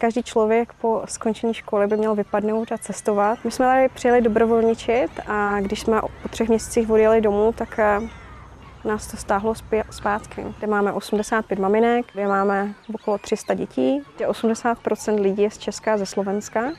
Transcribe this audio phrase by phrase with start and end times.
[0.00, 3.38] Každý člověk po skončení školy by měl vypadnout a cestovat.
[3.44, 8.00] My jsme tady přijeli dobrovolničit a když jsme po třech měsících odjeli domů, tak eh,
[8.84, 9.54] nás to stáhlo
[9.90, 10.44] zpátky.
[10.58, 15.94] Kde máme 85 maminek, kde máme okolo 300 dětí, kde 80% lidí je z Česka
[15.94, 16.72] a ze Slovenska,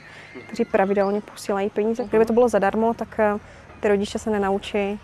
[0.48, 2.04] kteří pravidelně posílají peníze.
[2.04, 3.40] Kdyby to bylo zadarmo, tak eh,
[3.80, 5.00] ty rodiče se nenaučí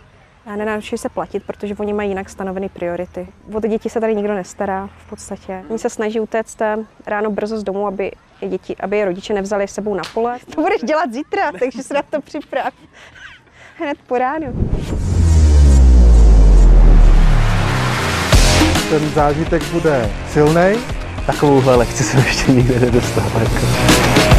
[0.45, 3.27] a nenaučí se platit, protože oni mají jinak stanoveny priority.
[3.53, 5.63] O ty děti se tady nikdo nestará v podstatě.
[5.69, 9.33] Oni se snaží utéct eh, ráno brzo z domu, aby je, děti, aby je rodiče
[9.33, 10.37] nevzali s sebou na pole.
[10.55, 12.73] To budeš dělat zítra, takže se na to připrav.
[13.77, 14.69] Hned po ránu.
[18.89, 20.79] Ten zážitek bude silný.
[21.25, 23.31] Takovouhle lekci jsem ještě nikdy nedostal.
[23.39, 24.34] Jako.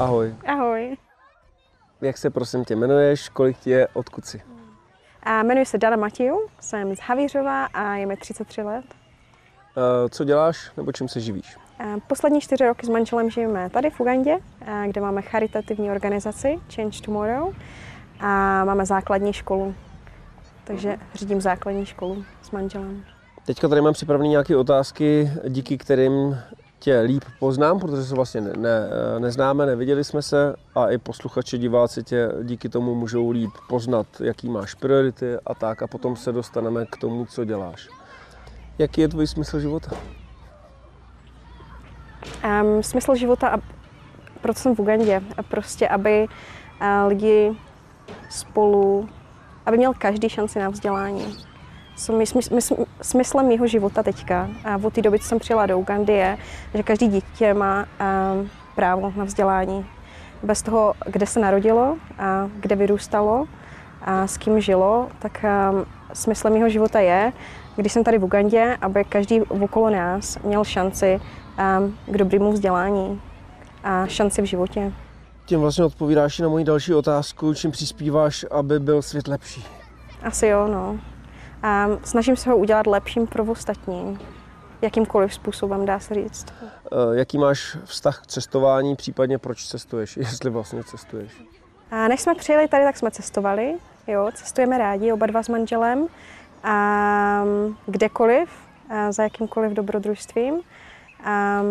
[0.00, 0.34] Ahoj.
[0.46, 0.96] Ahoj.
[2.00, 4.42] Jak se prosím tě jmenuješ, kolik ti je, odkud jsi?
[5.22, 8.84] A jmenuji se Dana Matěju, jsem z Havířova a je mi 33 let.
[8.84, 11.56] Uh, co děláš nebo čím se živíš?
[11.78, 14.38] A poslední čtyři roky s manželem žijeme tady v Ugandě,
[14.86, 17.54] kde máme charitativní organizaci Change Tomorrow
[18.20, 19.74] a máme základní školu.
[20.64, 23.04] Takže řídím základní školu s manželem.
[23.46, 26.38] Teďka tady mám připravené nějaké otázky, díky kterým
[26.84, 31.58] tě líp poznám, protože se vlastně ne, ne, neznáme, neviděli jsme se a i posluchači,
[31.58, 36.32] diváci tě díky tomu můžou líp poznat, jaký máš priority a tak a potom se
[36.32, 37.88] dostaneme k tomu, co děláš.
[38.78, 39.96] Jaký je tvůj smysl života?
[42.44, 43.58] Um, smysl života, a
[44.40, 46.26] proto jsem v Ugandě, prostě aby
[46.80, 47.56] uh, lidi
[48.30, 49.08] spolu,
[49.66, 51.53] aby měl každý šanci na vzdělání.
[51.96, 56.12] Smysl, smysl, smyslem mého života teďka, a od té doby, co jsem přijela do Ugandy,
[56.12, 56.38] je,
[56.74, 57.86] že každý dítě má
[58.32, 59.86] um, právo na vzdělání.
[60.42, 63.46] Bez toho, kde se narodilo, a kde vyrůstalo,
[64.02, 67.32] a s kým žilo, tak um, smyslem mého života je,
[67.76, 71.20] když jsem tady v Ugandě, aby každý okolo nás měl šanci
[71.78, 73.20] um, k dobrému vzdělání
[73.84, 74.92] a šanci v životě.
[75.46, 79.64] Tím vlastně odpovídáš na moji další otázku, čím přispíváš, aby byl svět lepší.
[80.22, 80.98] Asi jo, no.
[81.64, 84.18] A snažím se ho udělat lepším pro ostatní,
[84.82, 86.46] jakýmkoliv způsobem, dá se říct.
[86.52, 91.42] E, jaký máš vztah k cestování, případně proč cestuješ, jestli vlastně cestuješ?
[91.90, 93.74] A než jsme přijeli tady, tak jsme cestovali.
[94.06, 96.06] Jo, cestujeme rádi, oba dva s manželem.
[96.62, 97.44] A
[97.86, 98.48] kdekoliv,
[98.90, 100.60] a za jakýmkoliv dobrodružstvím.
[101.24, 101.62] A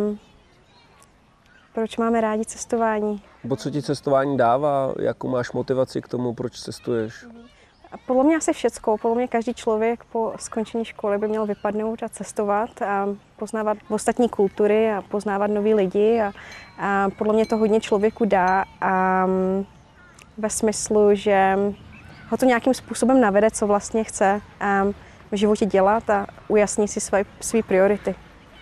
[1.73, 3.21] proč máme rádi cestování?
[3.43, 4.93] Bo co ti cestování dává?
[4.99, 7.25] Jakou máš motivaci k tomu, proč cestuješ?
[8.05, 8.97] Podle mě asi všecko.
[8.97, 14.29] Podle mě každý člověk po skončení školy by měl vypadnout a cestovat a poznávat ostatní
[14.29, 16.21] kultury a poznávat nový lidi.
[16.21, 16.31] A,
[16.79, 19.27] a podle mě to hodně člověku dá a
[20.37, 21.57] ve smyslu, že
[22.29, 24.41] ho to nějakým způsobem navede, co vlastně chce
[25.31, 28.15] v životě dělat a ujasní si své, své priority.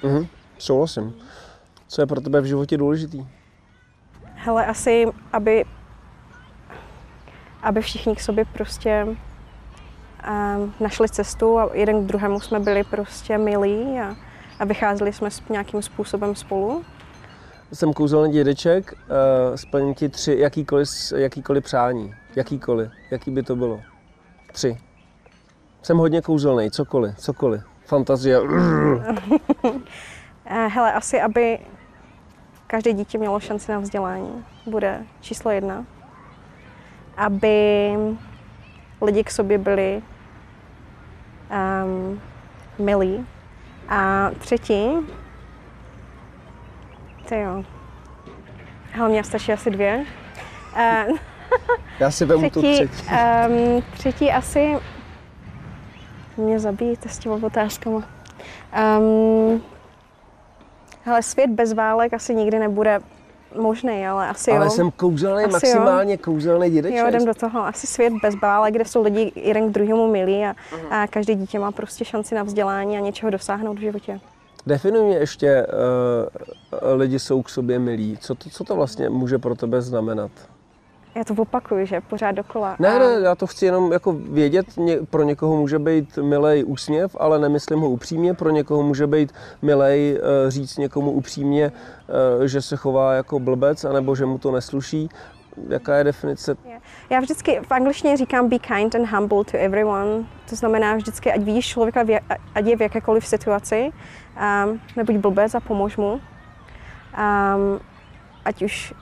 [0.04, 0.28] Mhm,
[0.58, 1.14] souhlasím.
[1.88, 3.28] Co je pro tebe v životě důležitý?
[4.36, 5.66] Hele, asi, aby,
[7.64, 13.38] aby všichni k sobě prostě um, našli cestu a jeden k druhému jsme byli prostě
[13.38, 14.16] milí a,
[14.60, 16.84] a vycházeli jsme s nějakým způsobem spolu.
[17.74, 18.98] Jsem kouzelný dědeček, uh,
[19.56, 22.16] splním ti tři jakýkoliv, jakýkoliv přání.
[22.36, 22.92] Jakýkoliv.
[23.12, 23.82] Jaký by to bylo?
[24.52, 24.78] Tři.
[25.82, 27.62] Jsem hodně kouzelný, cokoliv, cokoliv.
[27.86, 28.40] Fantazie.
[30.46, 31.60] Hele, asi, aby
[32.68, 35.86] každé dítě mělo šanci na vzdělání, bude číslo jedna.
[37.18, 37.92] Aby
[39.02, 40.02] lidi k sobě byli
[41.84, 42.22] um,
[42.80, 43.26] milí.
[43.90, 44.90] A třetí,
[47.30, 47.64] to jo,
[48.92, 50.06] hele, mě stačí asi dvě.
[51.10, 51.18] Uh,
[52.00, 53.08] Já si vemu třetí, tu třetí.
[53.48, 54.78] Um, třetí asi,
[56.38, 58.04] mě zabijíte s těma otázkama.
[59.00, 59.62] Um,
[61.04, 63.00] Hele, svět bez válek asi nikdy nebude
[63.56, 64.70] možný, ale asi ale jo.
[64.70, 66.20] jsem kouzelný, asi maximálně jo.
[66.24, 67.00] kouzelný dědeček.
[67.00, 67.66] Jo, jdem do toho.
[67.66, 71.04] Asi svět bez válek, kde jsou lidi jeden k druhému milí a, uh-huh.
[71.04, 74.20] a každý dítě má prostě šanci na vzdělání a něčeho dosáhnout v životě.
[74.68, 78.18] Definuj mě ještě, uh, lidi jsou k sobě milí.
[78.22, 80.32] Co to, co to vlastně může pro tebe znamenat?
[81.16, 82.76] Já to opakuju, že pořád dokola.
[82.80, 84.66] Ne, ne, já to chci jenom jako vědět,
[85.10, 90.18] pro někoho může být milej úsměv, ale nemyslím ho upřímně, pro někoho může být milej
[90.18, 91.72] eh, říct někomu upřímně,
[92.44, 95.10] eh, že se chová jako blbec, anebo že mu to nesluší.
[95.70, 96.56] Jaká je definice?
[97.10, 100.24] Já vždycky v angličtině říkám be kind and humble to everyone.
[100.50, 102.06] To znamená vždycky, ať vidíš člověka,
[102.56, 103.92] ať je v jakékoliv situaci,
[104.66, 106.12] um, nebuď blbec a pomož mu.
[106.14, 106.22] Um,
[108.46, 108.94] ať už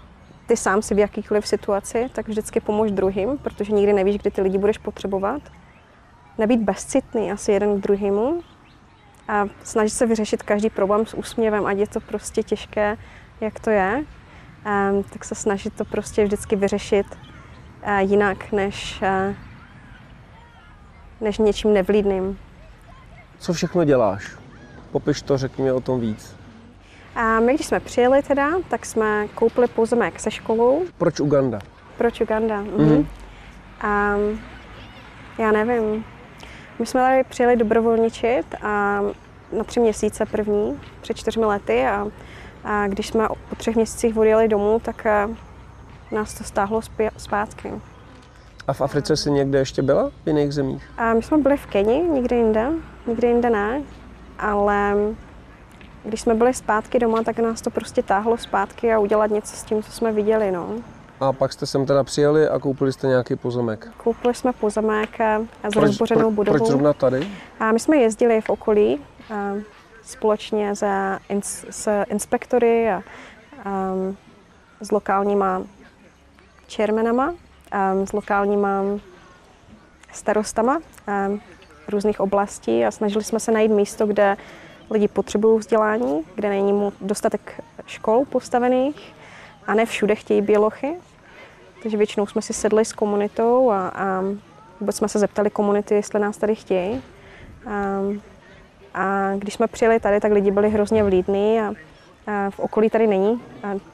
[0.50, 4.42] ty sám si v jakýkoliv situaci, tak vždycky pomož druhým, protože nikdy nevíš, kdy ty
[4.42, 5.42] lidi budeš potřebovat.
[6.38, 8.42] Nebýt bezcitný asi jeden k druhému.
[9.28, 12.98] a snažit se vyřešit každý problém s úsměvem, ať je to prostě těžké,
[13.42, 14.06] jak to je,
[14.66, 19.36] um, tak se snažit to prostě vždycky vyřešit uh, jinak, než, uh,
[21.22, 22.40] než něčím nevlídným.
[23.40, 24.38] Co všechno děláš?
[24.92, 26.39] Popiš to, řekni mi o tom víc.
[27.16, 30.82] A my, když jsme přijeli teda, tak jsme koupili pozemek se školou.
[30.98, 31.60] Proč Uganda?
[31.98, 32.62] Proč Uganda?
[32.62, 32.86] Mhm.
[32.86, 33.08] Mhm.
[33.82, 34.16] A
[35.38, 36.06] já nevím.
[36.80, 39.02] My jsme tady přijeli dobrovolničit a
[39.58, 42.08] na tři měsíce první, před čtyřmi lety a,
[42.64, 45.30] a když jsme po třech měsících odjeli domů, tak a,
[46.12, 47.72] nás to stáhlo zpě- zpátky.
[48.68, 50.10] A v Africe jsi někde ještě byla?
[50.24, 50.90] V jiných zemích?
[50.98, 52.68] A my jsme byli v Keni, nikde jinde,
[53.08, 53.82] nikde jinde ne,
[54.40, 54.94] ale
[56.04, 59.64] když jsme byli zpátky doma, tak nás to prostě táhlo zpátky a udělat něco s
[59.64, 60.52] tím, co jsme viděli.
[60.52, 60.70] No.
[61.20, 63.88] A pak jste sem teda přijeli a koupili jste nějaký pozemek.
[63.98, 65.40] Koupili jsme pozemek a
[65.72, 66.58] s rozbořenou budovou.
[66.58, 67.28] proč zrovna tady?
[67.60, 69.02] A my jsme jezdili v okolí
[69.34, 69.54] a
[70.02, 73.04] společně za, ins, s inspektory a,
[73.66, 73.94] a
[74.82, 75.62] s lokálníma
[76.76, 77.34] chairmanama,
[77.72, 78.84] a s lokálníma
[80.14, 81.30] starostama a
[81.88, 84.38] různých oblastí a snažili jsme se najít místo, kde
[84.92, 89.14] lidi potřebují vzdělání, kde není mu dostatek škol postavených
[89.68, 90.96] a ne všude chtějí bělochy.
[91.82, 94.24] Takže většinou jsme si sedli s komunitou a, a
[94.80, 97.02] vůbec jsme se zeptali komunity, jestli nás tady chtějí.
[97.68, 98.02] A,
[98.94, 101.74] a když jsme přijeli tady, tak lidi byli hrozně vlídní a,
[102.28, 103.42] a v okolí tady není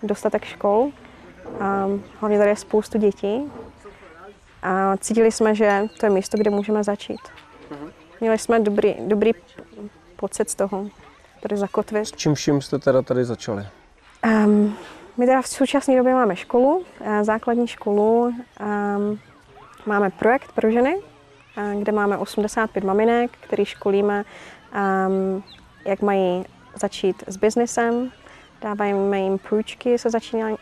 [0.03, 0.91] dostatek škol.
[1.59, 1.87] A
[2.19, 3.51] hlavně tady je spoustu dětí.
[4.63, 7.21] A cítili jsme, že to je místo, kde můžeme začít.
[8.21, 9.31] Měli jsme dobrý, dobrý
[10.25, 10.87] pocit z toho,
[11.41, 12.07] tady zakotvit.
[12.07, 13.67] S čím vším jste teda tady začali?
[14.25, 14.77] Um,
[15.17, 18.23] my teda v současné době máme školu, eh, základní školu.
[18.25, 19.19] Um,
[19.85, 20.97] máme projekt pro ženy,
[21.57, 25.43] eh, kde máme 85 maminek, který školíme, um,
[25.85, 26.45] jak mají
[26.75, 28.11] začít s biznesem.
[28.61, 30.55] Dáváme jim půjčky, se začínají,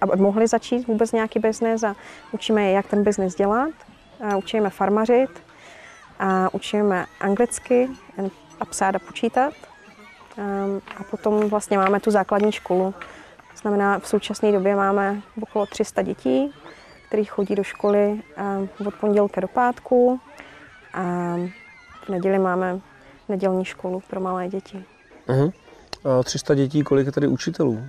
[0.00, 1.96] aby mohli začít vůbec nějaký biznes a
[2.32, 3.74] učíme je, jak ten biznes dělat.
[4.20, 5.30] A učíme farmařit
[6.18, 7.88] a učíme anglicky
[8.62, 9.54] a psát a počítat.
[10.38, 12.94] Um, a potom vlastně máme tu základní školu.
[13.52, 16.52] To znamená, v současné době máme okolo 300 dětí,
[17.08, 18.22] kteří chodí do školy
[18.78, 20.20] um, od pondělka do pátku.
[20.94, 21.02] A
[22.04, 22.80] v neděli máme
[23.28, 24.84] nedělní školu pro malé děti.
[25.28, 25.52] Uh-huh.
[26.20, 27.84] A 300 dětí, kolik je tady učitelů?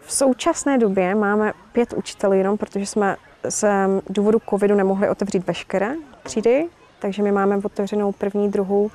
[0.00, 3.16] V současné době máme pět učitelů jenom, protože jsme
[3.48, 3.64] z
[4.08, 6.68] důvodu covidu nemohli otevřít veškeré třídy,
[6.98, 8.90] takže my máme otevřenou první, druhou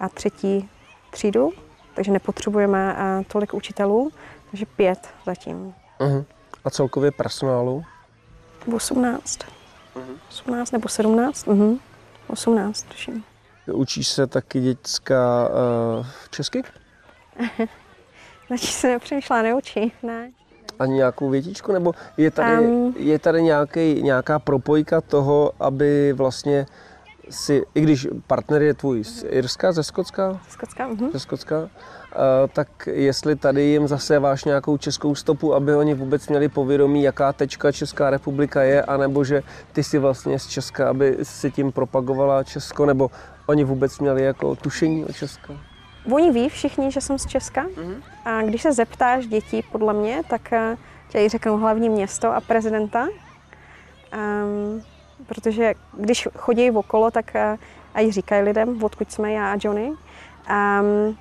[0.00, 0.68] a třetí
[1.10, 1.52] třídu,
[1.94, 4.10] takže nepotřebujeme eh, tolik učitelů,
[4.50, 5.74] takže pět zatím.
[6.00, 6.24] Uh-huh.
[6.64, 7.84] A celkově personálu?
[8.74, 9.38] 18.
[10.30, 11.46] 18 nebo 17?
[11.46, 11.78] Uh-huh.
[12.28, 13.24] 18, tuším.
[13.72, 15.48] Učíš se taky dětská
[15.98, 16.62] uh, česky?
[18.50, 20.30] Začí se nepřemýšlá, neučí, ne.
[20.78, 21.72] Ani nějakou větičku?
[21.72, 22.94] Nebo je tady, Em.
[22.96, 26.66] je tady nějaký, nějaká propojka toho, aby vlastně
[27.30, 30.88] si, i když partner je tvůj z Irska, ze Skotska, Skotská?
[30.88, 31.12] Uh-huh.
[31.12, 32.16] ze Skotska, eh,
[32.52, 37.32] tak jestli tady jim zase váš nějakou českou stopu, aby oni vůbec měli povědomí, jaká
[37.32, 39.42] tečka Česká republika je, anebo že
[39.72, 43.10] ty si vlastně z Česka, aby si tím propagovala Česko, nebo
[43.46, 45.52] oni vůbec měli jako tušení o Česku?
[46.12, 47.66] Oni ví všichni, že jsem z Česka.
[48.24, 50.76] A když se zeptáš dětí, podle mě, tak eh,
[51.08, 53.08] ti řeknou hlavní město a prezidenta.
[54.12, 54.82] Um,
[55.26, 57.58] protože když chodí okolo, tak uh,
[57.94, 59.92] a říkají lidem, odkud jsme já a Johnny.
[60.50, 61.16] Um,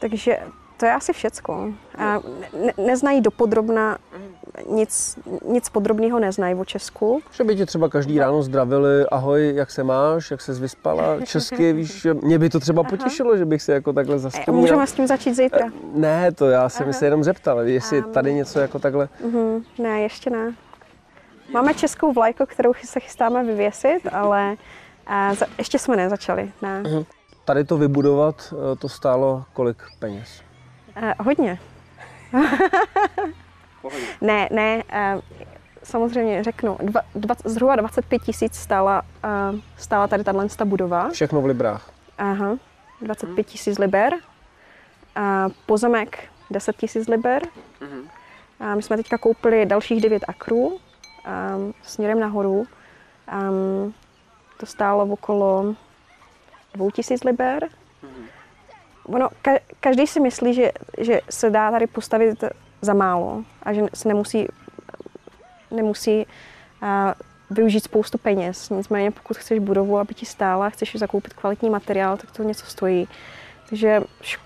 [0.00, 0.38] takže
[0.76, 1.72] to je asi všecko.
[1.98, 2.20] A
[2.64, 3.98] ne, neznají dopodrobna
[4.70, 7.20] nic, nic podrobného neznají o Česku.
[7.30, 11.72] Že by tě třeba každý ráno zdravili, ahoj, jak se máš, jak se vyspala, česky,
[11.72, 14.60] víš, že mě by to třeba potěšilo, že bych se jako takhle A zaspomínal.
[14.60, 15.66] můžeme s tím začít zítra.
[15.94, 19.08] Ne, to já jsem se jenom zeptal, jestli tady něco jako takhle.
[19.24, 20.54] Mhm, ne, ještě ne.
[21.52, 24.56] Máme českou vlajku, kterou se chystáme vyvěsit, ale
[25.06, 26.52] a za, ještě jsme nezačali.
[26.62, 26.82] Ne.
[27.44, 30.42] Tady to vybudovat, eh, to stálo kolik peněz?
[30.96, 31.58] Eh, hodně.
[34.20, 35.20] ne, ne, eh,
[35.82, 41.08] samozřejmě řeknu, dva, dva, zhruba 25 tisíc stála, eh, stála tady tato budova.
[41.08, 41.90] Všechno v librách.
[42.18, 42.56] Aha,
[43.00, 44.12] 25 tisíc liber.
[45.16, 46.18] A pozemek
[46.50, 47.42] 10 tisíc liber.
[48.60, 50.78] A my jsme teďka koupili dalších 9 akrů
[51.26, 52.66] um, směrem nahoru.
[53.32, 53.94] Um,
[54.56, 55.74] to stálo okolo
[56.74, 57.68] 2 tisíc liber.
[59.06, 62.44] Ono, ka- každý si myslí, že, že se dá tady postavit
[62.80, 64.48] za málo a že se nemusí,
[65.70, 66.26] nemusí
[66.82, 66.88] uh,
[67.50, 68.70] využít spoustu peněz.
[68.70, 73.08] Nicméně pokud chceš budovu, aby ti stála, chceš zakoupit kvalitní materiál, tak to něco stojí.
[73.68, 74.02] Takže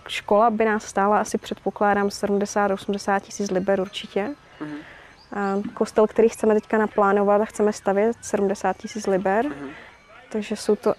[0.09, 4.35] škola by nás stála asi předpokládám 70-80 tisíc liber určitě.
[4.61, 4.79] Mm-hmm.
[5.33, 9.45] A kostel, který chceme teďka naplánovat a chceme stavět 70 tisíc liber.
[9.45, 9.69] Mm-hmm.
[10.33, 10.95] Takže jsou to,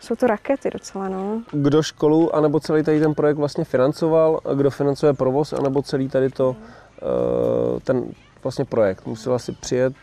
[0.00, 1.08] jsou to rakety docela.
[1.08, 1.42] No.
[1.52, 4.40] Kdo školu anebo celý tady ten projekt vlastně financoval?
[4.54, 6.56] Kdo financuje provoz anebo celý tady to,
[7.02, 8.04] eh, ten
[8.42, 9.06] vlastně projekt?
[9.06, 9.94] Musela si přijet?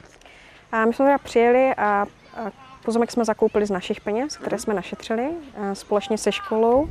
[0.71, 2.05] A my jsme teda přijeli a, a
[2.85, 5.29] pozemek jsme zakoupili z našich peněz, které jsme našetřili
[5.73, 6.89] společně se školou.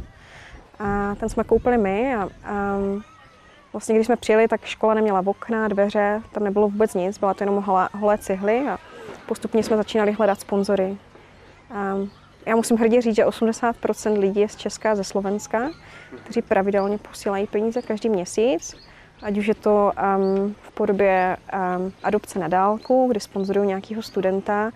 [0.79, 2.77] A ten jsme koupili my a, a
[3.73, 7.45] vlastně když jsme přijeli, tak škola neměla okna, dveře, tam nebylo vůbec nic, byla to
[7.45, 8.79] jenom holé, cihly a
[9.27, 10.97] postupně jsme začínali hledat sponzory.
[11.75, 11.97] A
[12.47, 15.71] já musím hrdě říct, že 80% lidí je z Česka, ze Slovenska,
[16.25, 18.77] kteří pravidelně posílají peníze každý měsíc,
[19.23, 24.71] ať už je to um, v podobě um, adopce na dálku, kdy sponzorují nějakého studenta,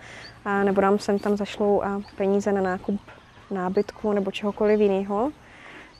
[0.45, 2.99] a nebo nám sem tam zašlou uh, peníze na nákup
[3.51, 5.31] nábytku nebo čehokoliv jiného.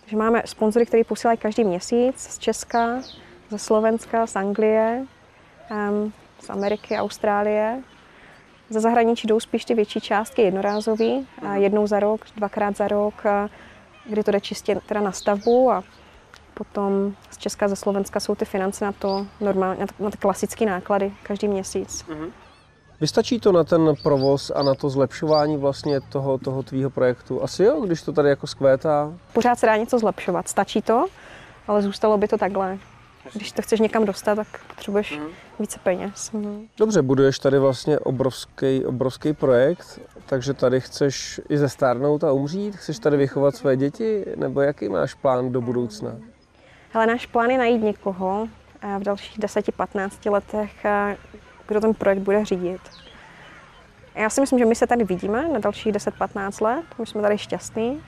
[0.06, 3.02] Takže máme sponzory, který posílají každý měsíc z Česka,
[3.50, 5.06] ze Slovenska, z Anglie,
[6.40, 7.84] z Ameriky, Austrálie.
[8.70, 13.24] Ze zahraničí jdou spíš ty větší částky jednorázový, a jednou za rok, dvakrát za rok,
[14.10, 15.84] kdy to jde čistě teda na stavbu a
[16.54, 21.14] potom z Česka, ze Slovenska jsou ty finance na to normálně, na ty klasické náklady
[21.24, 22.06] každý měsíc.
[22.08, 22.32] Mm-hmm.
[23.02, 27.44] Vystačí to na ten provoz a na to zlepšování vlastně toho, toho tvýho projektu?
[27.44, 29.14] Asi jo, když to tady jako skvétá?
[29.34, 31.06] Pořád se dá něco zlepšovat, stačí to,
[31.68, 32.78] ale zůstalo by to takhle.
[33.34, 35.26] Když to chceš někam dostat, tak potřebuješ mm.
[35.60, 36.32] více peněz.
[36.32, 36.68] Mm.
[36.78, 42.76] Dobře, buduješ tady vlastně obrovský, obrovský projekt, takže tady chceš i zestárnout a umřít?
[42.76, 44.26] Chceš tady vychovat své děti?
[44.36, 46.16] Nebo jaký máš plán do budoucna?
[46.92, 48.48] Hele, náš plán je najít někoho
[49.00, 50.86] v dalších 10-15 letech,
[51.68, 52.82] kdo ten projekt bude řídit.
[54.16, 57.38] Já si myslím, že my se tady vidíme na dalších 10-15 let, my jsme tady
[57.38, 58.02] šťastní.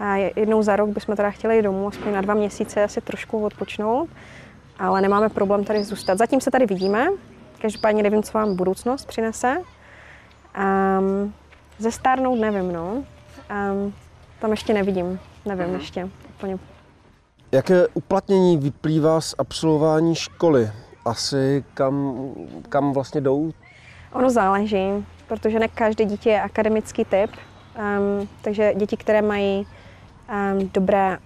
[0.00, 3.44] A jednou za rok bychom teda chtěli jít domů, aspoň na dva měsíce asi trošku
[3.44, 4.08] odpočnout,
[4.78, 6.18] ale nemáme problém tady zůstat.
[6.18, 7.08] Zatím se tady vidíme,
[7.62, 9.56] každopádně nevím, co vám budoucnost přinese.
[10.58, 11.34] Um,
[11.78, 13.04] zestárnout nevím, no.
[13.72, 13.94] Um,
[14.38, 15.78] tam ještě nevidím, nevím mm-hmm.
[15.78, 16.58] ještě úplně.
[17.52, 20.72] Jaké uplatnění vyplývá z absolvování školy?
[21.04, 22.14] Asi kam,
[22.68, 23.52] kam vlastně jdou?
[24.12, 29.66] Ono záleží, protože ne každé dítě je akademický typ, um, takže děti, které mají
[30.52, 31.18] um, dobré,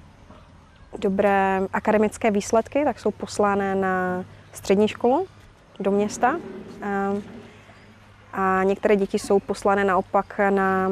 [0.98, 5.26] dobré akademické výsledky, tak jsou poslány na střední školu
[5.80, 6.30] do města.
[6.30, 7.22] Um,
[8.32, 10.88] a některé děti jsou poslané naopak na,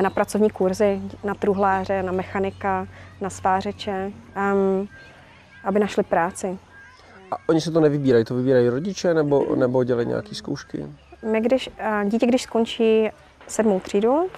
[0.00, 2.86] na pracovní kurzy, na truhláře, na mechanika,
[3.20, 4.12] na svářeče,
[4.52, 4.88] um,
[5.64, 6.58] aby našli práci.
[7.30, 10.86] A oni se to nevybírají, to vybírají rodiče nebo, nebo dělají nějaké zkoušky?
[11.22, 11.70] My když,
[12.04, 13.10] dítě, když skončí
[13.46, 14.28] sedmou třídu,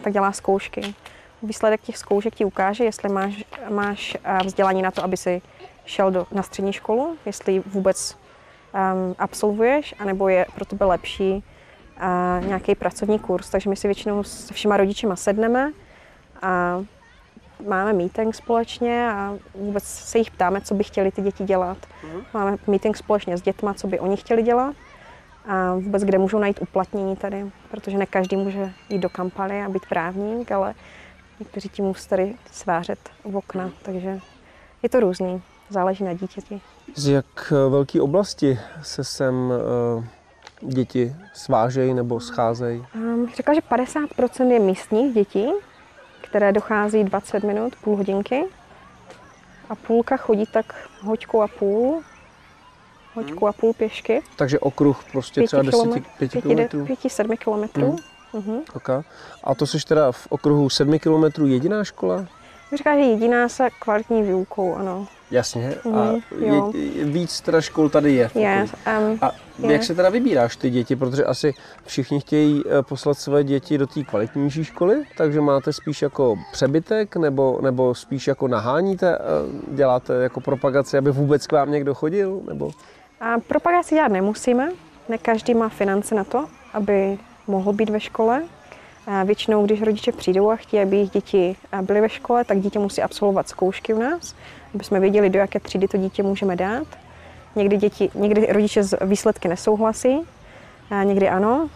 [0.00, 0.94] tak dělá zkoušky.
[1.42, 5.42] Výsledek těch zkoušek ti ukáže, jestli máš, máš vzdělání na to, aby si
[5.84, 12.46] šel do, na střední školu, jestli vůbec um, absolvuješ, anebo je pro tebe lepší uh,
[12.46, 13.50] nějaký pracovní kurz.
[13.50, 15.72] Takže my si většinou se všema rodičima sedneme
[16.42, 16.84] a
[17.68, 21.78] máme meeting společně a vůbec se jich ptáme, co by chtěli ty děti dělat.
[21.78, 22.24] Mm-hmm.
[22.34, 24.76] Máme meeting společně s dětma, co by oni chtěli dělat
[25.46, 29.68] a vůbec kde můžou najít uplatnění tady, protože ne každý může jít do kampaly a
[29.68, 30.74] být právník, ale
[31.40, 34.20] někteří ti musí tady svářet v okna, takže
[34.82, 36.60] je to různý, záleží na dítěti.
[36.94, 40.04] Z jak velké oblasti se sem uh,
[40.72, 42.86] děti svážejí nebo scházejí?
[42.94, 45.48] Um, řekla, že 50% je místních dětí,
[46.34, 48.44] které dochází 20 minut, půl hodinky.
[49.70, 52.02] A půlka chodí tak hoďku a půl,
[53.14, 54.22] hoďku a půl pěšky.
[54.36, 55.78] Takže okruh prostě třeba 10
[56.18, 56.84] 5 kilometrů?
[56.84, 57.96] 5-7 kilometrů.
[58.32, 58.42] Hmm.
[58.42, 58.62] Uh-huh.
[58.74, 59.02] Okay.
[59.44, 62.26] A to jsi teda v okruhu 7 kilometrů jediná škola?
[62.76, 65.06] Říká, že jediná se kvalitní výukou, ano.
[65.30, 65.74] Jasně.
[65.84, 66.20] Mm, a mhm,
[66.74, 68.30] je, víc teda škol tady je.
[68.34, 68.66] Je.
[69.00, 69.72] Um, a je.
[69.72, 70.96] jak se teda vybíráš ty děti?
[70.96, 71.54] Protože asi
[71.84, 77.16] všichni chtějí eh, poslat své děti do té kvalitnější školy, takže máte spíš jako přebytek,
[77.16, 79.20] nebo, nebo spíš jako naháníte, eh,
[79.74, 82.40] děláte jako propagaci, aby vůbec k vám někdo chodil?
[82.48, 82.70] Nebo?
[83.20, 84.72] A propagaci dělat nemusíme.
[85.08, 88.42] Ne každý má finance na to, aby mohl být ve škole.
[89.06, 92.78] A většinou, když rodiče přijdou a chtějí, aby jejich děti byly ve škole, tak dítě
[92.78, 94.34] musí absolvovat zkoušky u nás
[94.74, 96.86] aby jsme věděli, do jaké třídy to dítě můžeme dát.
[97.56, 100.20] Někdy, děti, někdy rodiče z výsledky nesouhlasí,
[100.90, 101.68] a někdy ano.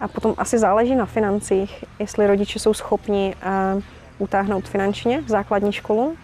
[0.00, 3.34] A potom asi záleží na financích, jestli rodiče jsou schopni
[4.18, 6.16] utáhnout finančně základní školu,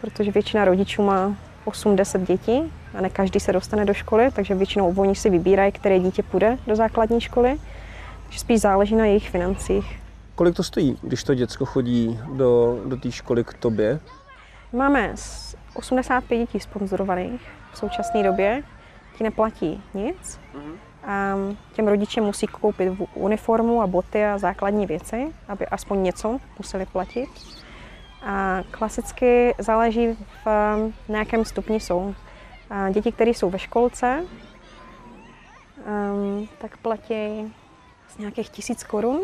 [0.00, 4.94] protože většina rodičů má 8-10 dětí a ne každý se dostane do školy, takže většinou
[4.96, 7.58] oni si vybírají, které dítě půjde do základní školy.
[8.24, 9.98] Takže spíš záleží na jejich financích.
[10.34, 14.00] Kolik to stojí, když to děcko chodí do, do té školy k tobě?
[14.72, 15.14] Máme
[15.74, 17.40] 85 dětí sponzorovaných
[17.72, 18.62] v současné době.
[19.16, 20.40] Ti neplatí nic.
[21.04, 21.34] A
[21.72, 27.28] těm rodičům musí koupit uniformu a boty a základní věci, aby aspoň něco museli platit.
[28.22, 32.14] A klasicky záleží v nějakém stupni jsou.
[32.70, 34.24] A děti, které jsou ve školce,
[35.86, 37.54] um, tak platí
[38.08, 39.20] z nějakých tisíc korun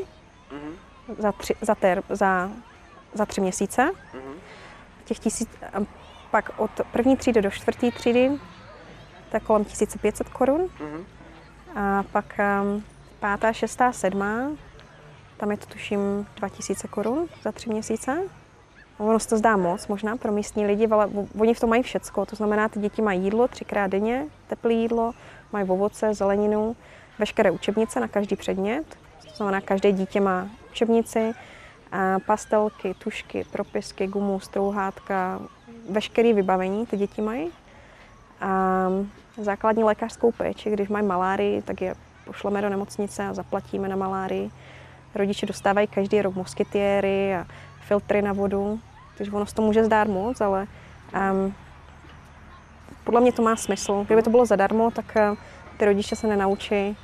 [1.19, 2.50] za, tři, za, ter, za,
[3.14, 3.90] za tři měsíce.
[5.08, 5.80] Těch tisíc, a
[6.30, 8.30] pak od první třídy do čtvrté třídy
[9.30, 10.68] tak kolem 1500 korun.
[11.74, 12.24] A pak
[12.62, 12.84] um,
[13.20, 14.50] pátá, šestá, sedmá,
[15.36, 18.22] tam je to tuším 2000 korun za tři měsíce.
[18.98, 21.08] Ono se to zdá moc možná pro místní lidi, ale
[21.40, 22.26] oni v tom mají všecko.
[22.26, 25.12] To znamená, ty děti mají jídlo třikrát denně, teplé jídlo,
[25.52, 26.76] mají ovoce, zeleninu,
[27.18, 28.84] veškeré učebnice na každý předmět.
[29.28, 31.32] To znamená, každé dítě má učebnici,
[32.26, 35.40] pastelky, tušky, propisky, gumu, strouhátka,
[35.90, 37.50] veškeré vybavení ty děti mají.
[38.40, 38.88] A
[39.37, 44.50] základní lékařskou péči, když mají malárii, tak je pošleme do nemocnice a zaplatíme na malárii.
[45.14, 47.47] Rodiče dostávají každý rok moskytiéry a
[47.80, 48.80] filtry na vodu,
[49.18, 50.66] takže ono to může zdát moc, ale
[51.33, 51.54] um,
[53.04, 54.04] podle mě to má smysl.
[54.07, 55.37] Kdyby to bylo zadarmo, tak uh,
[55.76, 56.97] ty rodiče se nenaučí,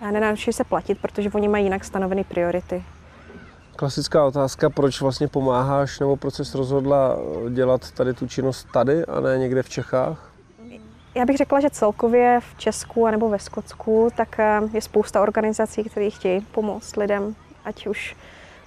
[0.00, 2.84] a nenaučí se platit, protože oni mají jinak stanoveny priority.
[3.82, 7.16] Klasická otázka, proč vlastně pomáháš nebo proč jsi rozhodla
[7.50, 10.32] dělat tady tu činnost tady a ne někde v Čechách?
[11.14, 14.40] Já bych řekla, že celkově v Česku nebo ve Skotsku tak
[14.72, 17.34] je spousta organizací, které chtějí pomoct lidem,
[17.64, 18.16] ať už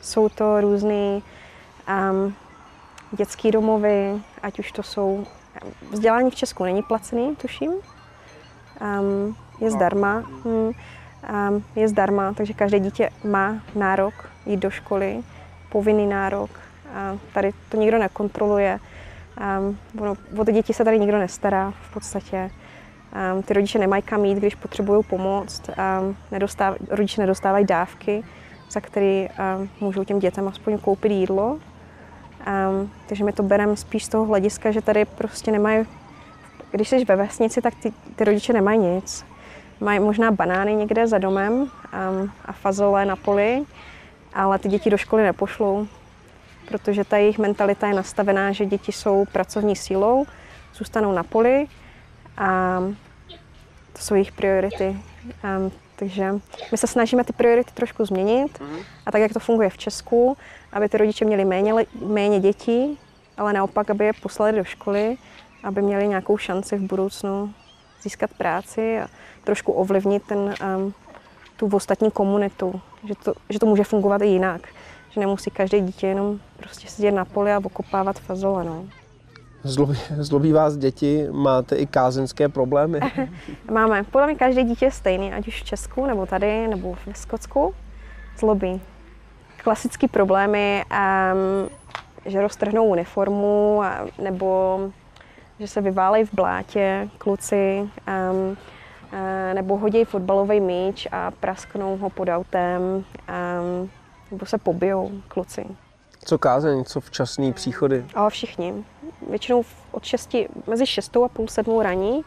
[0.01, 1.21] jsou to různé
[2.11, 2.35] um,
[3.11, 5.25] dětské domovy, ať už to jsou...
[5.91, 7.71] Vzdělání v Česku není placený, tuším.
[7.71, 10.23] Um, je zdarma.
[10.43, 10.71] Hmm,
[11.75, 14.13] je zdarma, takže každé dítě má nárok
[14.45, 15.23] jít do školy,
[15.69, 16.49] povinný nárok.
[17.33, 18.79] Tady to nikdo nekontroluje.
[19.99, 22.51] Ono, o ty děti se tady nikdo nestará v podstatě.
[23.45, 25.69] Ty rodiče nemají kam jít, když potřebují pomoct.
[25.69, 28.23] Um, nedostáv, rodiče nedostávají dávky,
[28.71, 29.27] za které
[29.79, 31.59] můžou těm dětem aspoň koupit jídlo.
[33.07, 35.85] Takže my to bereme spíš z toho hlediska, že tady prostě nemají,
[36.71, 39.25] když jsi ve vesnici, tak ty, ty rodiče nemají nic.
[39.79, 41.69] Mají možná banány někde za domem um,
[42.45, 43.63] a fazole na poli,
[44.33, 45.87] ale ty děti do školy nepošlou,
[46.67, 50.25] protože ta jejich mentalita je nastavená, že děti jsou pracovní sílou,
[50.73, 51.67] zůstanou na poli
[52.37, 52.79] a
[53.93, 54.97] to jsou jejich priority.
[55.57, 56.31] Um, takže
[56.71, 58.61] my se snažíme ty priority trošku změnit
[59.05, 60.37] a tak, jak to funguje v Česku,
[60.73, 61.73] aby ty rodiče měli méně,
[62.05, 62.99] méně dětí,
[63.37, 65.17] ale naopak, aby je poslali do školy,
[65.63, 67.53] aby měli nějakou šanci v budoucnu
[68.05, 69.07] získat práci a
[69.43, 70.93] trošku ovlivnit ten, um,
[71.57, 74.61] tu ostatní komunitu, že to, že to může fungovat i jinak.
[75.09, 78.63] Že nemusí každé dítě jenom prostě sedět na poli a okopávat fazole.
[78.63, 78.85] No.
[79.63, 82.99] Zlobí, zlobí vás děti, máte i kázenské problémy?
[83.71, 84.03] Máme.
[84.03, 87.73] Podle mě každé dítě je stejný, ať už v Česku, nebo tady, nebo v Skotsku.
[88.39, 88.81] Zlobí.
[89.63, 91.69] Klasické problémy, um,
[92.25, 93.81] že roztrhnou uniformu,
[94.21, 94.79] nebo
[95.59, 98.57] že se vyválejí v blátě kluci, um,
[99.53, 103.89] nebo hodí fotbalový míč a prasknou ho pod autem, um,
[104.31, 105.65] nebo se pobijou kluci.
[106.25, 108.05] Co kázeň, co včasný příchody?
[108.15, 108.73] A všichni.
[109.29, 110.35] Většinou od 6,
[110.67, 112.23] mezi 6 a půl sedmou raní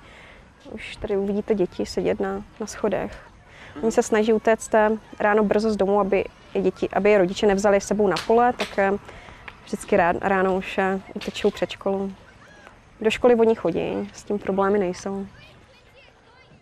[0.73, 3.29] už tady uvidíte děti sedět na, na schodech.
[3.83, 4.75] Oni se snaží utéct
[5.21, 8.53] ráno brzo z domu, aby je, děti, aby je rodiče nevzali s sebou na pole,
[8.53, 8.93] tak eh,
[9.65, 12.13] vždycky ráno už eh, utečou před školu.
[13.01, 15.27] Do školy oni chodí, s tím problémy nejsou.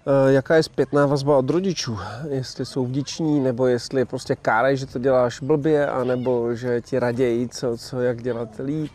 [0.07, 1.99] Eh, jaká je zpětná vazba od rodičů?
[2.29, 7.49] Jestli jsou vděční, nebo jestli prostě kárají, že to děláš blbě, anebo že ti raději,
[7.49, 8.92] co, co jak dělat líp?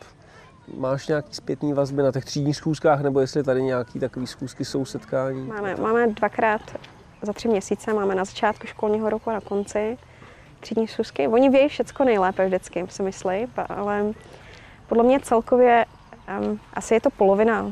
[0.78, 4.86] Máš nějaký zpětný vazby na těch třídních schůzkách, nebo jestli tady nějaký takový schůzky jsou
[4.86, 5.48] setkání?
[5.48, 6.62] Máme, máme dvakrát
[7.22, 9.98] za tři měsíce, máme na začátku školního roku a na konci
[10.60, 11.28] třídní schůzky.
[11.28, 14.06] Oni vějí všecko nejlépe vždycky, si myslí, ale
[14.88, 15.86] podle mě celkově
[16.28, 17.72] um, asi je to polovina.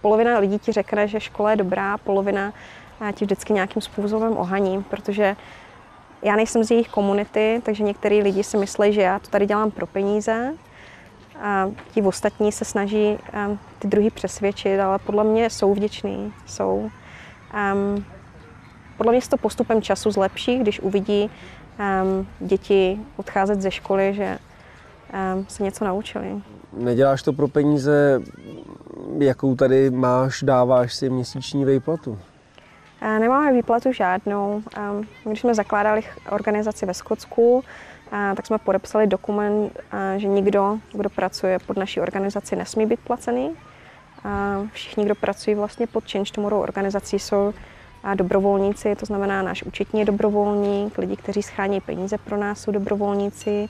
[0.00, 2.52] Polovina lidí ti řekne, že škola je dobrá, polovina
[3.12, 5.36] ti vždycky nějakým způsobem ohaní, protože
[6.22, 9.70] já nejsem z jejich komunity, takže některý lidi si myslí, že já to tady dělám
[9.70, 10.54] pro peníze,
[11.40, 16.90] a ti ostatní se snaží um, ty druhý přesvědčit, ale podle mě jsou vděční, jsou.
[17.74, 18.04] Um,
[18.96, 21.30] podle mě se to postupem času zlepší, když uvidí
[21.78, 24.38] um, děti odcházet ze školy, že
[25.34, 26.42] um, se něco naučili.
[26.76, 28.22] Neděláš to pro peníze
[29.18, 32.18] jakou tady máš, dáváš si měsíční výplatu?
[33.00, 34.62] A Nemáme výplatu žádnou.
[34.76, 34.92] A
[35.24, 37.64] Když jsme zakládali organizaci ve Skotsku,
[38.12, 43.00] a tak jsme podepsali dokument, a že nikdo, kdo pracuje pod naší organizaci, nesmí být
[43.00, 43.50] placený.
[44.24, 47.54] A Všichni, kdo pracují vlastně pod Change Tomorrow organizací, jsou
[48.14, 53.68] dobrovolníci, to znamená náš účetní je dobrovolník, lidi, kteří schání peníze pro nás, jsou dobrovolníci,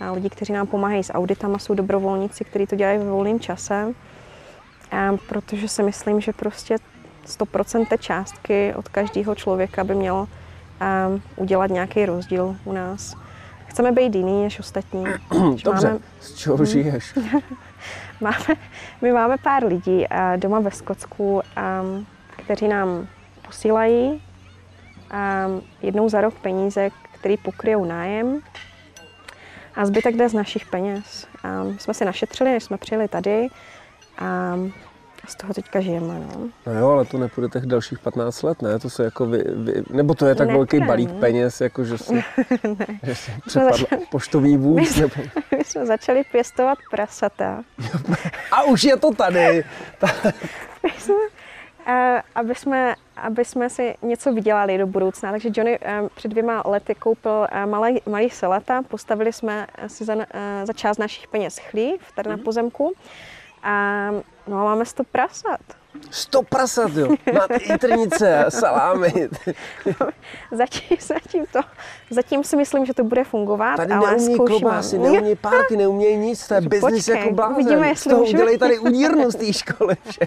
[0.00, 3.94] a lidi, kteří nám pomáhají s auditama, jsou dobrovolníci, kteří to dělají ve volném čase.
[4.90, 6.76] A protože si myslím, že prostě
[7.26, 13.16] 100% té částky od každého člověka by měl um, udělat nějaký rozdíl u nás.
[13.66, 15.04] Chceme být jiný než ostatní.
[15.64, 17.14] Dobře, Máme, z čeho žiješ?
[18.20, 18.60] máme,
[19.02, 22.06] my máme pár lidí uh, doma ve Skotsku, um,
[22.36, 23.06] kteří nám
[23.46, 28.40] posílají um, jednou za rok peníze, který pokryjou nájem
[29.78, 31.26] a zbytek jde z našich peněz.
[31.62, 33.48] Um, jsme si našetřili, než jsme přijeli tady
[34.18, 34.56] a
[35.28, 36.14] z toho teďka žijeme.
[36.20, 36.48] No.
[36.66, 38.78] No jo, ale to nepůjde těch dalších 15 let, ne?
[38.78, 41.20] To se jako vy, vy, nebo to je tak Nepůjde, velký balík ne.
[41.20, 42.24] peněz, jako že si,
[43.02, 45.14] že si přepadl poštovní vůz, nebo...
[45.58, 47.62] My jsme začali pěstovat prasata.
[48.52, 49.64] A už je to tady!
[50.82, 51.14] My jsme,
[52.34, 55.30] aby, jsme, aby jsme si něco vydělali do budoucna.
[55.30, 60.14] Takže Johnny eh, před dvěma lety koupil eh, malý, malý selata, postavili jsme si za,
[60.34, 62.92] eh, za část našich peněz chlív tady na pozemku.
[63.62, 64.06] A
[64.46, 65.60] no, máme 100 prasat.
[66.10, 67.08] Sto prasat, jo!
[67.34, 69.12] Máte i trnice, salámy.
[70.52, 71.60] Zatím, zatím, to,
[72.10, 74.60] zatím si myslím, že to bude fungovat, Tady ale neumí zkoušíme.
[74.60, 77.54] klobásy, neumí párky, neumějí nic, to je biznis jako blázen.
[77.56, 79.94] uvidíme, Z jestli toho můžeme- udělej tady udírnu z té školy.
[80.10, 80.26] Vše.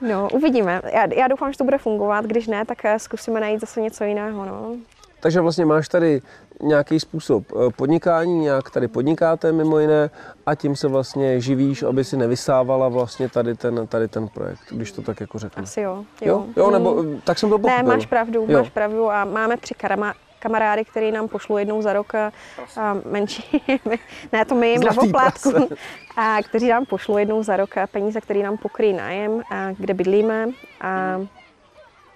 [0.00, 0.80] No, uvidíme.
[0.94, 2.24] Já, já doufám, že to bude fungovat.
[2.24, 4.46] Když ne, tak eh, zkusíme najít zase něco jiného.
[4.46, 4.76] No.
[5.20, 6.22] Takže vlastně máš tady
[6.62, 10.10] nějaký způsob eh, podnikání, nějak tady podnikáte mimo jiné
[10.46, 14.92] a tím se vlastně živíš, aby si nevysávala vlastně tady ten, tady ten projekt, když
[14.92, 15.62] to tak jako řeknu.
[15.62, 16.04] Asi jo.
[16.20, 17.14] Jo, jo, nebo Mm.
[17.18, 17.86] eh, tak jsem to Ne, pochopil.
[17.88, 18.58] máš pravdu, Jo.
[18.58, 22.32] máš pravdu a máme tři karama, kamarády, který nám pošlou jednou za rok a,
[22.76, 23.62] a menší,
[24.32, 25.68] ne to my jim na prase.
[26.16, 29.94] a kteří nám pošlou jednou za rok a peníze, které nám pokryjí nájem, a kde
[29.94, 30.48] bydlíme
[30.80, 31.20] a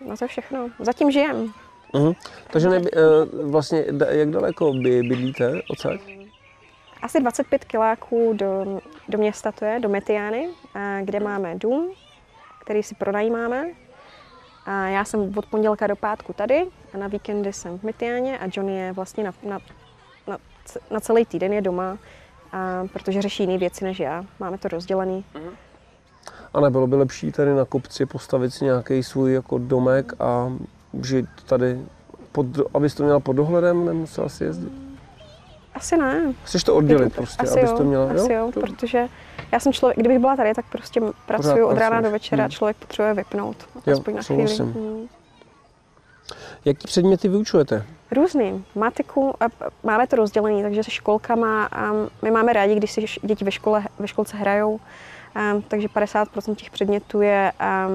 [0.07, 0.71] no to všechno.
[0.79, 1.53] Zatím žijem.
[1.95, 2.13] Mhm.
[2.51, 3.01] Takže eh,
[3.43, 6.01] vlastně, jak daleko by bydlíte odsaď?
[7.03, 10.49] Asi 25 kiláků do, do města to je, do Metiány,
[11.03, 11.93] kde máme dům,
[12.61, 13.86] který si pronajímáme.
[14.67, 18.49] A já jsem od pondělka do pátku tady a na víkendy jsem v Metiáně a
[18.53, 19.59] Johnny je vlastně na, na,
[20.27, 20.39] na,
[20.91, 21.99] na celý týden je doma,
[22.53, 24.25] a, protože řeší jiné věci než já.
[24.41, 25.25] Máme to rozdělený.
[26.55, 30.53] A nebylo by lepší tady na kopci postavit si nějaký svůj jako domek a
[31.03, 31.81] žít tady,
[32.33, 34.86] pod, abys to měla pod dohledem, nemusela si jezdit?
[35.77, 36.35] Asi ne.
[36.45, 39.09] Chceš to oddělit prostě, asi abys jo, to měla, asi jo, To- protože
[39.53, 42.51] já jsem člověk, kdybych byla tady, tak prostě pracuju od rána do večera a Hmm.
[42.51, 43.57] člověk potřebuje vypnout.
[43.87, 44.49] Jo, Aspoň na chvíli.
[44.49, 44.83] souhlasím.
[44.83, 45.07] Hmm.
[46.65, 47.87] Jaký předměty vyučujete?
[48.11, 48.65] Různý.
[48.75, 49.47] Matiku, a
[49.85, 53.85] máme to rozdělené, takže se školkama, a my máme rádi, když si děti ve, škole,
[53.99, 54.81] ve školce hrajou,
[55.35, 57.89] a, takže 50% těch předmětů je, a,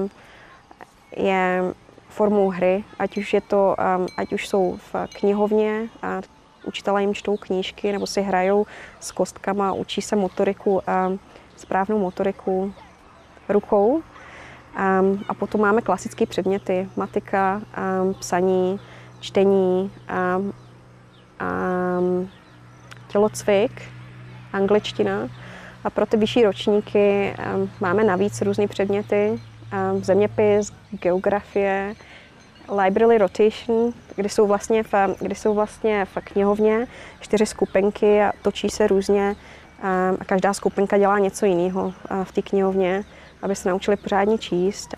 [1.16, 1.62] je
[2.08, 6.20] formou hry, ať už, je to, a, ať už jsou v knihovně a
[6.64, 8.66] učitelé jim čtou knížky nebo si hrajou
[9.00, 10.82] s kostkama, učí se motoriku,
[11.56, 12.74] správnou motoriku
[13.48, 14.02] rukou.
[15.28, 17.62] A potom máme klasické předměty, matika,
[18.18, 18.80] psaní,
[19.20, 19.90] čtení,
[23.08, 23.82] tělocvik,
[24.52, 25.28] angličtina.
[25.84, 27.34] A pro ty vyšší ročníky
[27.80, 29.40] máme navíc různé předměty,
[30.02, 31.94] zeměpis, geografie,
[32.84, 36.86] library rotation, kdy jsou vlastně v, kdy jsou vlastně v knihovně
[37.20, 39.36] čtyři skupinky a točí se různě
[40.20, 41.94] a každá skupinka dělá něco jiného
[42.24, 43.04] v té knihovně,
[43.42, 44.94] aby se naučili pořádně číst.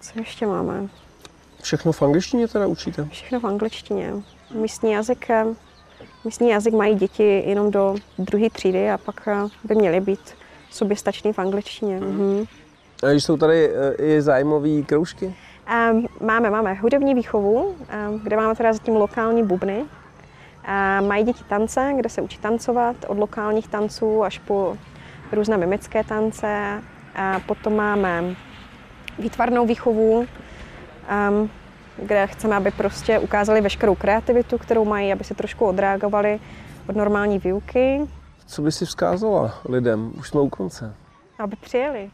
[0.00, 0.88] Co ještě máme?
[1.62, 3.08] Všechno v angličtině teda učíte?
[3.10, 4.12] Všechno v angličtině.
[4.54, 5.28] Místní jazyk,
[6.24, 9.28] místní jazyk mají děti jenom do druhé třídy a pak
[9.64, 10.34] by měly být
[10.70, 12.00] soběstační v angličtině.
[12.00, 12.46] Mm-hmm.
[13.02, 15.34] A když jsou tady eh, i zájmové kroužky?
[15.92, 17.74] Um, máme, máme hudební výchovu, um,
[18.22, 19.84] kde máme teda zatím lokální bubny.
[20.64, 24.76] A mají děti tance, kde se učí tancovat, od lokálních tanců až po
[25.32, 26.82] různé mimické tance.
[27.14, 28.24] A potom máme
[29.18, 30.26] výtvarnou výchovu,
[31.96, 36.40] kde chceme, aby prostě ukázali veškerou kreativitu, kterou mají, aby se trošku odreagovali
[36.88, 38.08] od normální výuky,
[38.46, 40.12] Co by si vzkázala lidem?
[40.18, 40.94] Už jsme u konce.
[41.38, 42.10] aby přijeli.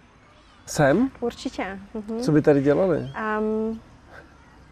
[0.68, 1.10] Sem?
[1.20, 1.78] Určitě.
[1.94, 2.20] Mhm.
[2.20, 3.10] Co by tady dělali?
[3.38, 3.80] Um,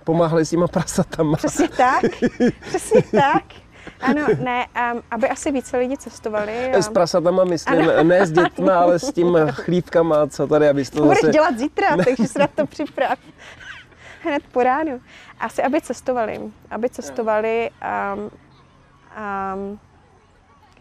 [0.05, 1.37] Pomáhali s těma prasatama.
[1.37, 2.03] Přesně tak,
[2.61, 3.45] přesně tak.
[4.01, 6.73] Ano, ne, um, aby asi více lidi cestovali.
[6.75, 11.03] S prasatama myslím, ne s dětma, ale s tím chlívkama, co tady, abys to To
[11.05, 11.33] budeš zase...
[11.33, 13.19] dělat zítra, takže se na to připrav.
[14.23, 15.01] Hned po ránu.
[15.41, 16.41] Asi, aby cestovali.
[16.71, 18.17] Aby cestovali a,
[19.17, 19.57] a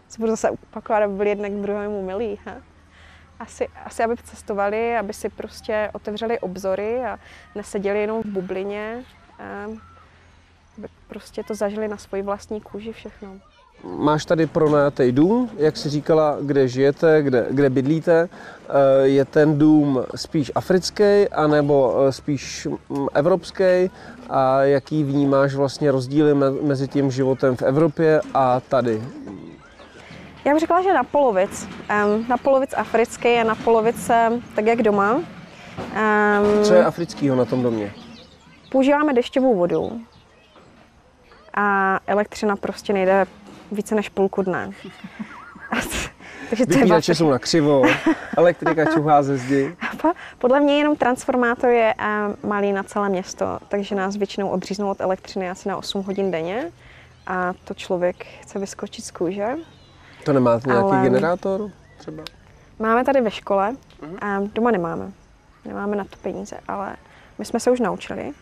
[0.08, 2.38] se budu zase opakovat, aby byli jednak k druhému milí.
[2.46, 2.56] Ha?
[3.40, 7.18] Asi, asi, aby cestovali, aby si prostě otevřeli obzory a
[7.54, 9.04] neseděli jenom v bublině.
[9.38, 9.64] A
[10.78, 13.28] aby prostě to zažili na svoji vlastní kůži všechno.
[13.84, 18.28] Máš tady pronajatý dům, jak jsi říkala, kde žijete, kde, kde bydlíte.
[18.68, 23.90] Eh, Je ten dům spíš africký, anebo eh, spíš mm, evropský?
[24.30, 29.02] A jaký vnímáš vlastně rozdíly me- mezi tím životem v Evropě a tady?
[30.46, 31.68] Já bych řekla, že na polovic.
[32.04, 35.14] Um, na polovic africký a na polovic um, tak jak doma.
[35.14, 35.24] Um,
[36.64, 37.92] Co je afrického na tom domě?
[38.76, 40.00] používáme dešťovou vodu
[41.54, 43.26] a elektřina prostě nejde
[43.72, 44.70] více než půlku dne.
[46.48, 47.82] Takže Vypínače vlastně, jsou na křivo,
[48.36, 49.76] elektrika čuhá ze zdi.
[50.38, 51.94] podle mě jenom transformátor je
[52.42, 56.70] malý na celé město, takže nás většinou odříznou od elektřiny asi na 8 hodin denně
[57.26, 59.56] a to člověk chce vyskočit z kůže.
[60.26, 62.22] To nemáte nějaký Ale- generátor třeba?
[62.78, 63.76] Máme tady ve škole,
[64.20, 65.12] a doma nemáme.
[65.64, 66.96] Nemáme na to peníze, ale
[67.38, 68.32] my jsme se už naučili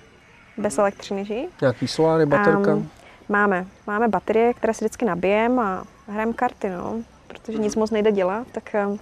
[0.57, 1.49] bez elektřiny žít.
[1.61, 2.73] Nějaký soláry, baterka?
[2.73, 2.88] Am,
[3.29, 3.66] máme.
[3.87, 6.97] Máme baterie, které si vždycky nabijem a hrajeme karty, no.
[7.27, 8.99] Protože nic moc nejde dělat, tak am,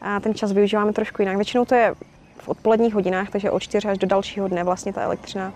[0.00, 1.36] a ten čas využíváme trošku jinak.
[1.36, 1.94] Většinou to je
[2.38, 5.52] v odpoledních hodinách, takže od 4 až do dalšího dne vlastně ta elektřina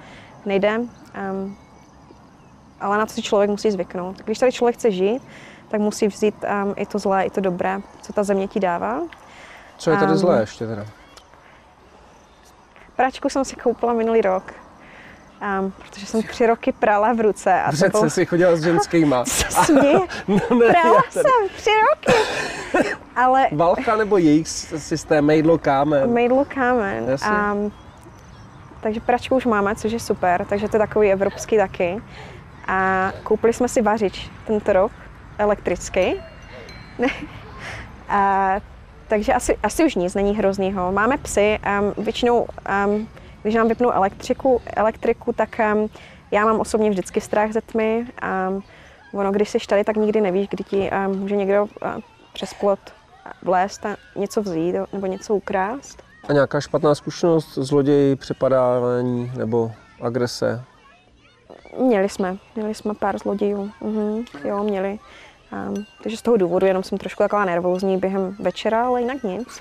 [0.46, 0.78] nejde.
[0.78, 1.56] Um,
[2.80, 4.16] ale na to si člověk musí zvyknout.
[4.24, 5.22] Když tady člověk chce žít,
[5.72, 9.00] tak musí vzít um, i to zlé, i to dobré, co ta země ti dává.
[9.78, 10.86] Co je tady am, zlé ještě teda?
[12.96, 14.52] Pračku jsem si koupila minulý rok,
[15.60, 17.52] um, protože jsem tři roky prala v ruce.
[17.62, 18.10] A to Přece bylo...
[18.10, 19.24] si chodila s ženskýma.
[19.26, 19.98] Se směje.
[20.28, 22.18] No ne, Prala jsem tři roky.
[23.16, 26.12] Ale Valcha nebo jejich systém, mejdlo, kámen.
[26.12, 27.04] mejdlu kámen.
[27.08, 27.30] Jasně.
[27.52, 27.72] Um,
[28.80, 32.02] takže pračku už máme, což je super, takže to je takový evropský taky.
[32.68, 34.92] A koupili jsme si vařič tento rok,
[35.42, 36.14] elektrický.
[38.08, 38.60] a,
[39.08, 40.92] takže asi, asi už nic není hroznýho.
[40.92, 42.46] Máme psy, um, většinou,
[42.86, 43.08] um,
[43.42, 45.88] když nám vypnou elektriku, elektriku tak um,
[46.30, 48.06] já mám osobně vždycky strach ze tmy.
[48.48, 48.62] Um,
[49.14, 51.68] ono, když jsi tady, tak nikdy nevíš, kdy ti um, může někdo uh,
[52.32, 52.78] přes plot
[53.42, 56.02] vlézt a něco vzít nebo něco ukrást.
[56.28, 60.64] A nějaká špatná zkušenost, zloději, přepadávání nebo agrese?
[61.78, 63.70] Měli jsme, měli jsme pár zlodějů.
[63.80, 64.98] Mhm, jo, měli.
[65.52, 69.60] Um, takže z toho důvodu jenom jsem trošku taková nervózní během večera, ale jinak nic.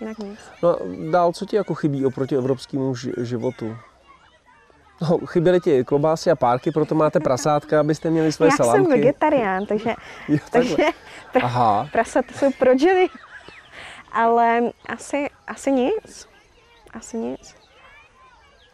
[0.00, 0.38] Jinak nic.
[0.62, 0.76] No a
[1.10, 3.76] dál, co ti jako chybí oproti evropskému ži- životu?
[5.02, 8.90] No, chyběly ti klobásy a párky, proto máte prasátka, abyste měli své Já jsem salámky.
[8.90, 9.94] vegetarián, takže,
[10.28, 10.76] Jo, takže
[11.34, 13.08] pr- Aha, prasata jsou pro ženy.
[14.12, 16.28] Ale asi, asi nic.
[16.94, 17.54] Asi nic.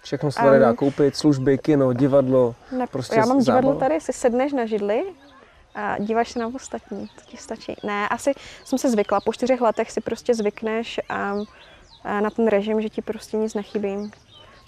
[0.03, 0.77] všechno se tady dá Am.
[0.77, 2.55] koupit, služby, kino, divadlo.
[2.73, 3.81] Ne, Prostě já mám divadlo zábava.
[3.89, 5.05] tady, si sedneš na židli
[5.77, 7.75] a díváš se na ostatní, to ti stačí.
[7.83, 8.33] Ne, asi
[8.65, 11.35] jsem se zvykla, po čtyřech letech si prostě zvykneš a,
[12.05, 13.89] a na ten režim, že ti prostě nic nechybí.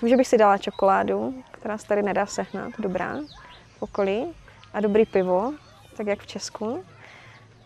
[0.02, 3.16] Vím, že bych si dala čokoládu, která se tady nedá sehnat, dobrá,
[3.78, 4.34] v okolí,
[4.72, 5.52] a dobrý pivo,
[5.96, 6.84] tak jak v Česku,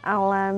[0.05, 0.55] ale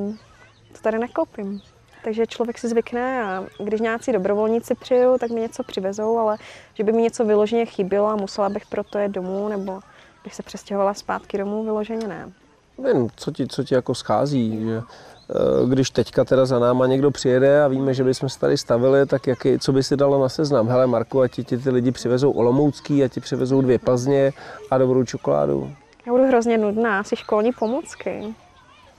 [0.73, 1.61] to tady nekoupím.
[2.05, 6.39] Takže člověk si zvykne a když nějací dobrovolníci přijou, tak mi něco přivezou, ale
[6.75, 9.81] že by mi něco vyloženě chybělo a musela bych proto jet domů, nebo
[10.25, 12.33] bych se přestěhovala zpátky domů, vyloženě ne.
[12.79, 17.11] Vím, co ti, co ti jako schází, že eh, když teďka teda za náma někdo
[17.11, 20.29] přijede a víme, že bychom se tady stavili, tak jaký, co by si dalo na
[20.29, 20.69] seznam?
[20.69, 24.33] Hele Marku, ať ti, ti ty lidi přivezou olomoucký, ať ti přivezou dvě Plzně
[24.71, 25.73] a dobrou čokoládu.
[26.07, 28.35] Já budu hrozně nudná, asi školní pomůcky.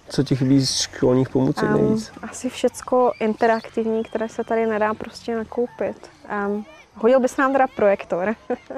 [0.09, 2.11] Co ti chybí z školních pomůcek Um, nejvíc?
[2.21, 6.09] asi všecko interaktivní, které se tady nedá prostě nakoupit.
[6.47, 8.35] Um, hodil bys nám teda projektor,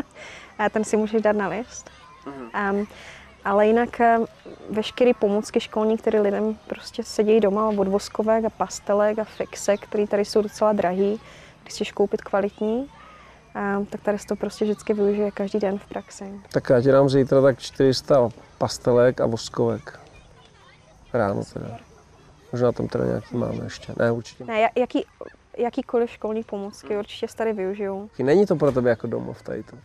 [0.59, 1.89] a ten si můžeš dát na list.
[2.71, 2.87] Um,
[3.47, 4.25] ale jinak um,
[4.69, 10.07] veškeré pomůcky školní, které lidem prostě sedějí doma od voskovek a pastelek a fixek, které
[10.07, 11.19] tady jsou docela drahý,
[11.63, 12.89] když chceš koupit kvalitní,
[13.77, 16.41] um, tak tady se to prostě vždycky využije každý den v praxi.
[16.51, 19.99] Tak já ti dám zítra tak 400 pastelek a voskovek.
[21.13, 21.77] Ráno teda.
[22.51, 23.93] Možná tam teda nějaký máme ještě.
[23.99, 24.45] Ne, určitě.
[24.45, 25.05] Ne, ja- jaký,
[25.57, 28.09] jakýkoliv školní pomůcky určitě se tady využijou.
[28.19, 29.75] Není to pro tebe jako domov tady to.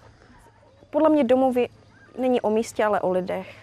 [0.90, 1.68] Podle mě domov je-
[2.18, 3.56] není o místě, ale o lidech.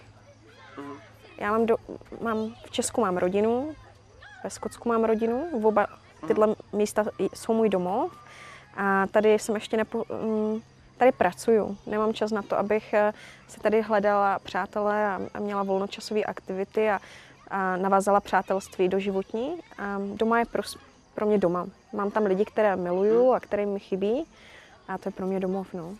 [1.38, 1.76] Já mám, do,
[2.20, 3.74] mám v Česku mám rodinu,
[4.44, 5.86] ve Skotsku mám rodinu, v oba
[6.26, 8.12] tyhle místa jsou můj domov.
[8.76, 10.60] A tady jsem ještě nepo, mm,
[10.96, 11.76] tady pracuju.
[11.86, 13.12] Nemám čas na to, abych eh,
[13.48, 17.00] se tady hledala přátelé a, a měla volnočasové aktivity a,
[17.48, 19.60] a navázala přátelství do životní.
[19.78, 20.62] A doma je pro,
[21.14, 21.66] pro mě doma.
[21.92, 24.26] Mám tam lidi, které miluju a které mi chybí
[24.88, 25.74] a to je pro mě domov.
[25.74, 25.94] No.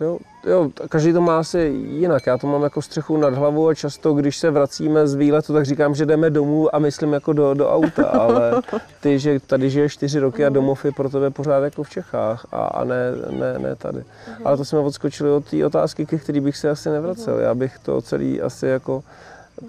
[0.00, 1.58] Jo, jo, každý to má asi
[1.88, 2.26] jinak.
[2.26, 5.64] Já to mám jako střechu nad hlavou a často, když se vracíme z výletu, tak
[5.64, 8.62] říkám, že jdeme domů a myslím jako do, do auta, ale
[9.00, 12.46] ty, že tady žiješ čtyři roky a domov je pro tebe pořád jako v Čechách
[12.52, 14.04] a, a ne, ne, ne tady.
[14.44, 17.38] Ale to jsme odskočili od té otázky, ke který bych se asi nevracel.
[17.38, 19.02] Já bych to celý asi jako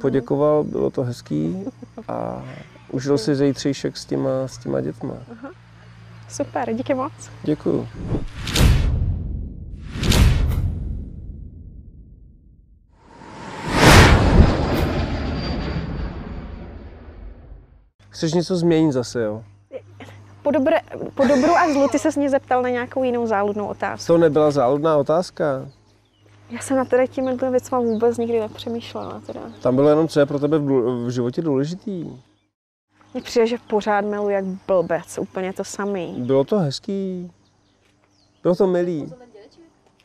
[0.01, 1.65] poděkoval, bylo to hezký
[2.07, 2.43] a
[2.91, 5.13] užil si zítřejšek s těma, s těma dětma.
[6.29, 7.11] Super, díky moc.
[7.43, 7.87] Děkuju.
[18.19, 19.43] Chceš něco změnit zase, jo?
[20.43, 20.77] Po, dobré,
[21.15, 24.07] po dobru a zlu ty se mě zeptal na nějakou jinou záludnou otázku.
[24.07, 25.69] To nebyla záludná otázka.
[26.49, 29.21] Já jsem na tady těmi věcmi vůbec nikdy nepřemýšlela.
[29.25, 29.41] Teda.
[29.61, 30.65] Tam bylo jenom, co je pro tebe v,
[31.05, 32.21] v životě důležitý.
[33.13, 36.15] Mně přijde, že pořád miluji jak blbec, úplně to samý.
[36.17, 37.31] Bylo to hezký.
[38.43, 39.13] Bylo to milý.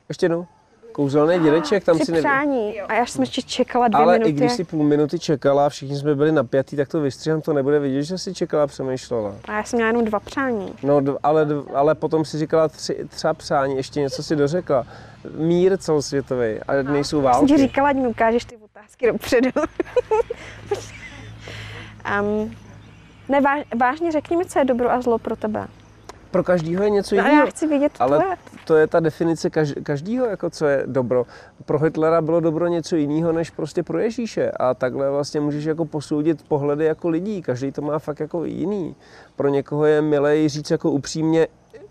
[0.08, 0.46] Ještě jednou.
[0.94, 2.30] Kouzelný dědeček, tam Při si nevěděl.
[2.30, 2.80] přání.
[2.80, 4.30] A já jsem ještě čekala dvě Ale minuty.
[4.30, 7.52] i když si půl minuty čekala a všichni jsme byli napjatí, tak to vystřihám, to
[7.52, 9.34] nebude vidět, že si čekala a přemýšlela.
[9.48, 10.72] A já jsem měla jenom dva přání.
[10.82, 14.86] No, ale, ale potom si říkala tři, třeba přání, ještě něco si dořekla.
[15.36, 17.62] Mír celosvětový a nejsou Já jsem ti války.
[17.68, 19.50] říkala, ať mi ukážeš ty otázky dopředu.
[22.20, 22.50] um,
[23.28, 25.66] ne, váž, vážně řekni mi, co je dobro a zlo pro tebe.
[26.34, 27.44] Pro každýho je něco No jiného.
[27.44, 28.36] já chci vědět Ale tvoje.
[28.64, 31.26] to je ta definice kaž, každýho, jako co je dobro.
[31.64, 34.50] Pro Hitlera bylo dobro něco jiného, než prostě pro Ježíše.
[34.50, 37.42] A takhle vlastně můžeš jako posoudit pohledy jako lidí.
[37.42, 38.96] Každý to má fakt jako jiný.
[39.36, 41.46] Pro někoho je milej říct jako upřímně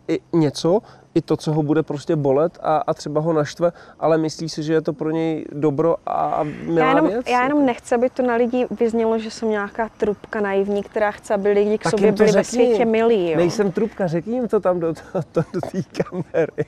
[0.07, 0.81] i něco,
[1.15, 4.63] i to, co ho bude prostě bolet a, a třeba ho naštve, ale myslí si,
[4.63, 7.25] že je to pro něj dobro a milá Já jenom, věc.
[7.29, 11.33] já jenom nechci, aby to na lidi vyznělo, že jsem nějaká trubka naivní, která chce,
[11.33, 12.65] aby lidi k Tak sobě byli ve řekni.
[12.65, 13.31] světě milí.
[13.31, 13.37] Jo.
[13.37, 16.65] Nejsem trubka, řekni jim to tam do, to, to, do té kamery.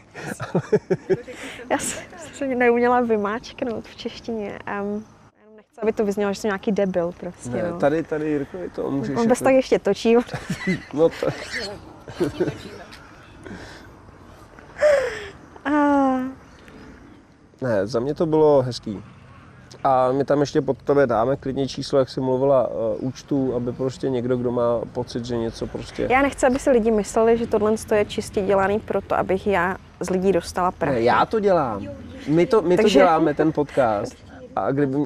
[1.69, 4.59] Já jsem se neuměla vymáčknout v češtině.
[4.81, 5.05] Um,
[5.81, 7.49] aby to vyznělo, že jsem nějaký debil prostě.
[7.49, 7.79] Ne, no.
[7.79, 9.17] tady, tady Jirkovi to můžeš...
[9.17, 10.15] On bez tak ještě točí.
[10.93, 11.27] No to,
[15.65, 15.69] A,
[17.61, 19.03] Ne, za mě to bylo hezký.
[19.83, 23.71] A my tam ještě pod tebe dáme klidně číslo, jak jsi mluvila, uh, účtu, aby
[23.71, 26.07] prostě někdo, kdo má pocit, že něco prostě...
[26.11, 30.09] já nechci, aby si lidi mysleli, že tohle je čistě dělaný proto, abych já z
[30.09, 31.05] lidí dostala Ne, prachy.
[31.05, 31.87] já to dělám.
[32.27, 34.17] My to, my to Takže- děláme, ten podcast.
[34.55, 34.97] A kdyby,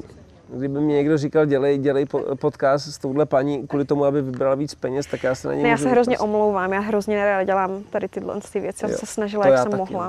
[0.54, 4.54] kdyby mi někdo říkal, dělej, dělej po- podcast s touhle paní kvůli tomu, aby vybrala
[4.54, 6.24] víc peněz, tak já se na něj Ne, já se hrozně vypastit.
[6.24, 8.84] omlouvám, já hrozně nerada dělám tady tyhle ty věci.
[8.84, 9.92] Já jsem se snažila, jak jsem taky, mohla.
[9.92, 9.98] no.